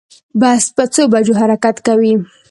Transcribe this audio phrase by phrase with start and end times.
[0.41, 2.13] بس په څو بجو حرکت کوی